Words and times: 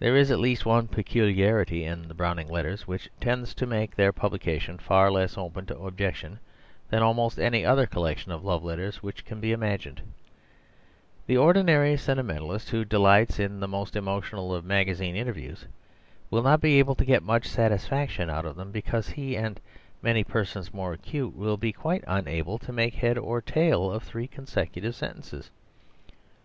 There 0.00 0.16
is 0.16 0.32
at 0.32 0.40
least 0.40 0.66
one 0.66 0.88
peculiarity 0.88 1.84
in 1.84 2.08
the 2.08 2.14
Browning 2.14 2.48
Letters 2.48 2.88
which 2.88 3.08
tends 3.20 3.54
to 3.54 3.64
make 3.64 3.94
their 3.94 4.12
publication 4.12 4.76
far 4.76 5.08
less 5.08 5.38
open 5.38 5.66
to 5.66 5.78
objection 5.78 6.40
than 6.90 7.00
almost 7.00 7.38
any 7.38 7.64
other 7.64 7.86
collection 7.86 8.32
of 8.32 8.44
love 8.44 8.64
letters 8.64 9.04
which 9.04 9.24
can 9.24 9.38
be 9.38 9.52
imagined. 9.52 10.00
The 11.28 11.36
ordinary 11.36 11.96
sentimentalist 11.96 12.70
who 12.70 12.84
delights 12.84 13.38
in 13.38 13.60
the 13.60 13.68
most 13.68 13.94
emotional 13.94 14.52
of 14.52 14.64
magazine 14.64 15.14
interviews, 15.14 15.66
will 16.28 16.42
not 16.42 16.60
be 16.60 16.80
able 16.80 16.96
to 16.96 17.04
get 17.04 17.22
much 17.22 17.46
satisfaction 17.46 18.28
out 18.28 18.44
of 18.44 18.56
them, 18.56 18.72
because 18.72 19.10
he 19.10 19.36
and 19.36 19.60
many 20.02 20.24
persons 20.24 20.74
more 20.74 20.92
acute 20.92 21.36
will 21.36 21.56
be 21.56 21.72
quite 21.72 22.02
unable 22.08 22.58
to 22.58 22.72
make 22.72 22.94
head 22.94 23.16
or 23.16 23.40
tail 23.40 23.92
of 23.92 24.02
three 24.02 24.26
consecutive 24.26 24.96
sentences. 24.96 25.52